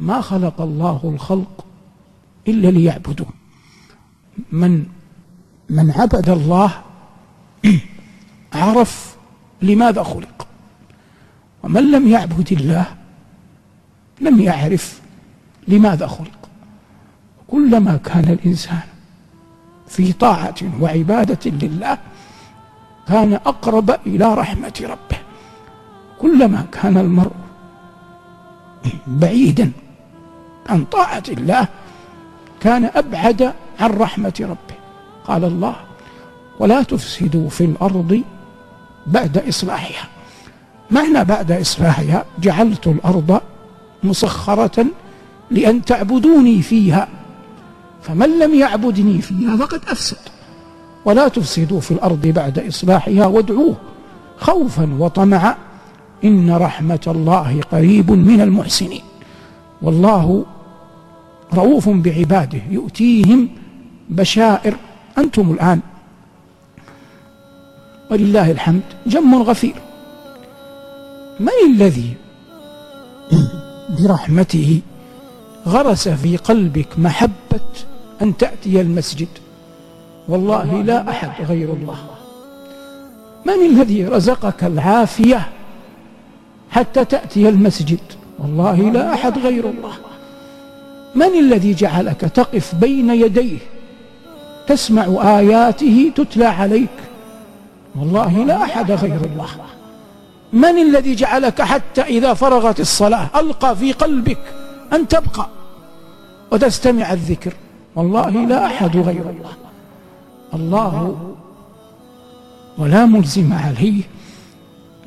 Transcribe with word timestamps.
ما 0.00 0.20
خلق 0.20 0.60
الله 0.60 1.00
الخلق 1.04 1.64
إلا 2.48 2.68
ليعبدوه. 2.68 3.26
من 4.52 4.86
من 5.70 5.90
عبد 5.90 6.28
الله 6.28 6.72
عرف 8.54 9.16
لماذا 9.62 10.02
خلق. 10.02 10.46
ومن 11.62 11.90
لم 11.90 12.08
يعبد 12.08 12.52
الله 12.52 12.86
لم 14.20 14.40
يعرف 14.40 15.00
لماذا 15.68 16.06
خلق. 16.06 16.48
كلما 17.48 17.96
كان 17.96 18.24
الإنسان 18.24 18.82
في 19.88 20.12
طاعة 20.12 20.54
وعبادة 20.80 21.50
لله 21.50 21.98
كان 23.08 23.32
أقرب 23.32 23.90
إلى 24.06 24.34
رحمة 24.34 24.80
ربه. 24.82 25.20
كلما 26.18 26.66
كان 26.72 26.96
المرء 26.96 27.32
بعيدا 29.06 29.72
عن 30.70 30.84
طاعة 30.84 31.22
الله 31.28 31.68
كان 32.60 32.84
أبعد 32.84 33.52
عن 33.80 33.90
رحمة 33.90 34.32
ربه. 34.40 34.78
قال 35.24 35.44
الله 35.44 35.76
ولا 36.58 36.82
تفسدوا 36.82 37.48
في 37.48 37.64
الأرض 37.64 38.22
بعد 39.06 39.38
إصلاحها. 39.48 40.08
معنى 40.90 41.24
بعد 41.24 41.52
إصلاحها 41.52 42.24
جعلت 42.38 42.86
الأرض 42.86 43.40
مسخرة 44.02 44.86
لأن 45.50 45.84
تعبدوني 45.84 46.62
فيها 46.62 47.08
فمن 48.02 48.38
لم 48.38 48.54
يعبدني 48.54 49.22
فيها 49.22 49.56
فقد 49.56 49.80
أفسد. 49.88 50.16
ولا 51.04 51.28
تفسدوا 51.28 51.80
في 51.80 51.90
الأرض 51.90 52.26
بعد 52.26 52.58
إصلاحها 52.58 53.26
وادعوه 53.26 53.76
خوفا 54.38 54.96
وطمعا 54.98 55.54
إن 56.24 56.50
رحمة 56.50 57.00
الله 57.06 57.60
قريب 57.72 58.10
من 58.10 58.40
المحسنين. 58.40 59.02
والله 59.82 60.44
رؤوف 61.54 61.88
بعباده 61.88 62.60
يؤتيهم 62.70 63.48
بشائر. 64.08 64.76
أنتم 65.18 65.50
الآن 65.52 65.80
ولله 68.10 68.50
الحمد 68.50 68.82
جم 69.06 69.42
غفير. 69.42 69.74
من 71.40 71.58
الذي 71.66 72.14
برحمته 73.98 74.80
غرس 75.66 76.08
في 76.08 76.36
قلبك 76.36 76.98
محبة 76.98 77.70
أن 78.22 78.36
تأتي 78.36 78.80
المسجد؟ 78.80 79.28
والله 80.28 80.82
لا 80.82 81.10
أحد 81.10 81.44
غير 81.44 81.72
الله. 81.72 81.98
من 83.46 83.66
الذي 83.66 84.04
رزقك 84.04 84.64
العافية 84.64 85.48
حتى 86.70 87.04
تأتي 87.04 87.48
المسجد؟ 87.48 88.00
والله 88.38 88.76
لا 88.90 89.14
أحد 89.14 89.38
غير 89.38 89.70
الله. 89.70 89.92
من 91.14 91.38
الذي 91.38 91.74
جعلك 91.74 92.20
تقف 92.20 92.74
بين 92.74 93.10
يديه؟ 93.10 93.58
تسمع 94.66 95.38
آياته 95.38 96.12
تتلى 96.16 96.44
عليك. 96.44 96.88
والله 97.96 98.44
لا 98.44 98.62
أحد 98.62 98.92
غير 98.92 99.20
الله. 99.24 99.48
من 100.52 100.78
الذي 100.78 101.14
جعلك 101.14 101.62
حتى 101.62 102.02
إذا 102.02 102.34
فرغت 102.34 102.80
الصلاة 102.80 103.28
ألقى 103.36 103.76
في 103.76 103.92
قلبك 103.92 104.38
أن 104.92 105.08
تبقى 105.08 105.46
وتستمع 106.50 107.12
الذكر؟ 107.12 107.52
والله 107.96 108.30
لا 108.30 108.66
أحد 108.66 108.96
غير 108.96 109.30
الله. 109.30 109.52
الله 110.54 111.16
ولا 112.78 113.06
ملزم 113.06 113.52
عليه. 113.52 114.02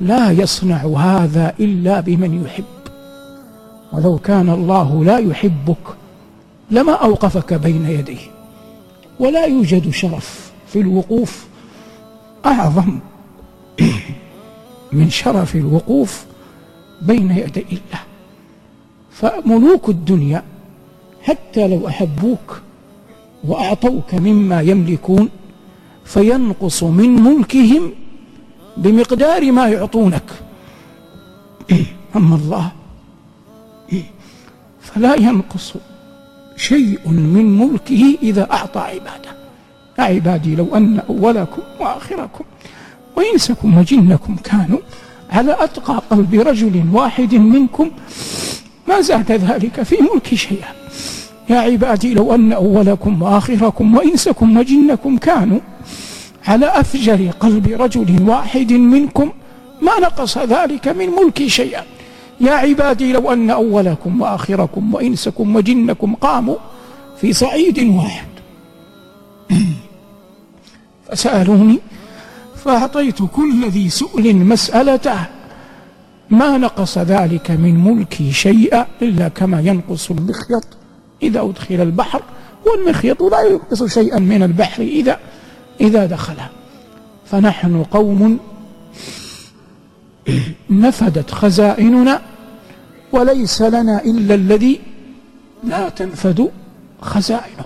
لا 0.00 0.30
يصنع 0.30 0.84
هذا 0.98 1.54
إلا 1.60 2.00
بمن 2.00 2.44
يحب. 2.44 2.83
ولو 3.94 4.18
كان 4.18 4.50
الله 4.50 5.04
لا 5.04 5.18
يحبك 5.18 5.96
لما 6.70 6.92
أوقفك 6.92 7.54
بين 7.54 7.86
يديه. 7.86 8.18
ولا 9.20 9.44
يوجد 9.44 9.90
شرف 9.90 10.52
في 10.66 10.80
الوقوف 10.80 11.46
أعظم 12.46 12.98
من 14.92 15.10
شرف 15.10 15.56
الوقوف 15.56 16.24
بين 17.02 17.30
يدي 17.30 17.60
الله. 17.60 18.02
فملوك 19.10 19.88
الدنيا 19.88 20.42
حتى 21.22 21.68
لو 21.68 21.88
أحبوك 21.88 22.60
وأعطوك 23.44 24.14
مما 24.14 24.60
يملكون 24.60 25.28
فينقص 26.04 26.82
من 26.82 27.22
ملكهم 27.22 27.92
بمقدار 28.76 29.52
ما 29.52 29.68
يعطونك. 29.68 30.30
أما 32.16 32.36
الله 32.36 32.72
فلا 34.94 35.14
ينقص 35.14 35.74
شيء 36.56 37.00
من 37.06 37.58
ملكه 37.58 38.18
إذا 38.22 38.52
أعطى 38.52 38.80
عباده. 38.80 39.30
يا 39.98 40.04
عبادي 40.04 40.54
لو 40.54 40.76
أن 40.76 41.00
أولكم 41.08 41.62
وآخركم 41.80 42.44
وإنسكم 43.16 43.78
وجنكم 43.78 44.36
كانوا 44.44 44.78
على 45.30 45.56
أتقى 45.60 46.02
قلب 46.10 46.34
رجل 46.34 46.84
واحد 46.92 47.34
منكم 47.34 47.90
ما 48.88 49.00
زاد 49.00 49.32
ذلك 49.32 49.82
في 49.82 49.96
ملك 50.00 50.34
شيئا. 50.34 50.68
يا 51.50 51.56
عبادي 51.56 52.14
لو 52.14 52.34
أن 52.34 52.52
أولكم 52.52 53.22
وآخركم 53.22 53.96
وإنسكم 53.96 54.56
وجنكم 54.56 55.16
كانوا 55.16 55.60
على 56.46 56.66
أفجر 56.66 57.30
قلب 57.40 57.68
رجل 57.68 58.22
واحد 58.28 58.72
منكم 58.72 59.32
ما 59.82 59.92
نقص 60.00 60.38
ذلك 60.38 60.88
من 60.88 61.08
ملكي 61.10 61.48
شيئا. 61.48 61.82
يا 62.40 62.52
عبادي 62.52 63.12
لو 63.12 63.32
أن 63.32 63.50
أولكم 63.50 64.20
وآخركم 64.20 64.94
وإنسكم 64.94 65.56
وجنكم 65.56 66.14
قاموا 66.14 66.56
في 67.20 67.32
صعيد 67.32 67.78
واحد. 67.78 68.26
فسألوني 71.08 71.78
فأعطيت 72.56 73.18
كل 73.22 73.68
ذي 73.68 73.90
سؤل 73.90 74.36
مسألته. 74.36 75.18
ما 76.30 76.58
نقص 76.58 76.98
ذلك 76.98 77.50
من 77.50 77.84
ملكي 77.84 78.32
شيئا 78.32 78.86
إلا 79.02 79.28
كما 79.28 79.60
ينقص 79.60 80.10
المخيط. 80.10 80.66
إذا 81.22 81.40
أدخل 81.40 81.74
البحر 81.74 82.22
والمخيط 82.66 83.22
لا 83.22 83.40
ينقص 83.40 83.84
شيئا 83.84 84.18
من 84.18 84.42
البحر 84.42 84.82
إذا 84.82 85.18
إذا 85.80 86.06
دخل. 86.06 86.36
فنحن 87.26 87.82
قوم 87.82 88.38
نفدت 90.70 91.30
خزائننا 91.30 92.22
وليس 93.12 93.62
لنا 93.62 94.04
إلا 94.04 94.34
الذي 94.34 94.80
لا 95.64 95.88
تنفد 95.88 96.50
خزائنه. 97.00 97.64